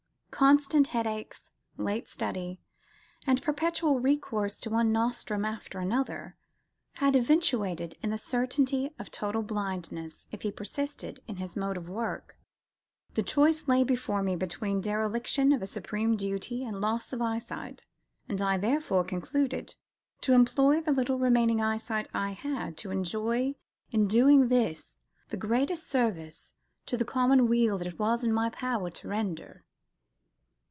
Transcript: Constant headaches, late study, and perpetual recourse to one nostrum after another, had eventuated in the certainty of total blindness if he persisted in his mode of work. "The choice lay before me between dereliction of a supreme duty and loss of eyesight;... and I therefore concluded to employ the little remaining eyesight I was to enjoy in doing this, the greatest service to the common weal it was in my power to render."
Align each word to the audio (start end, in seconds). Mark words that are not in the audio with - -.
Constant 0.31 0.87
headaches, 0.87 1.51
late 1.77 2.07
study, 2.07 2.59
and 3.27 3.43
perpetual 3.43 3.99
recourse 3.99 4.59
to 4.59 4.71
one 4.71 4.91
nostrum 4.91 5.45
after 5.45 5.77
another, 5.77 6.35
had 6.93 7.15
eventuated 7.15 7.95
in 8.01 8.09
the 8.09 8.17
certainty 8.17 8.89
of 8.97 9.11
total 9.11 9.43
blindness 9.43 10.27
if 10.31 10.41
he 10.41 10.51
persisted 10.51 11.21
in 11.27 11.35
his 11.35 11.55
mode 11.55 11.77
of 11.77 11.87
work. 11.89 12.39
"The 13.13 13.21
choice 13.21 13.67
lay 13.67 13.83
before 13.83 14.23
me 14.23 14.35
between 14.35 14.81
dereliction 14.81 15.51
of 15.51 15.61
a 15.61 15.67
supreme 15.67 16.15
duty 16.15 16.63
and 16.63 16.81
loss 16.81 17.13
of 17.13 17.21
eyesight;... 17.21 17.85
and 18.27 18.41
I 18.41 18.57
therefore 18.57 19.03
concluded 19.03 19.75
to 20.21 20.33
employ 20.33 20.81
the 20.81 20.93
little 20.93 21.19
remaining 21.19 21.61
eyesight 21.61 22.07
I 22.15 22.39
was 22.43 22.73
to 22.77 22.89
enjoy 22.89 23.57
in 23.91 24.07
doing 24.07 24.47
this, 24.47 25.01
the 25.29 25.37
greatest 25.37 25.87
service 25.87 26.55
to 26.87 26.97
the 26.97 27.05
common 27.05 27.47
weal 27.47 27.79
it 27.81 27.99
was 27.99 28.23
in 28.23 28.33
my 28.33 28.49
power 28.49 28.89
to 28.89 29.07
render." 29.07 29.65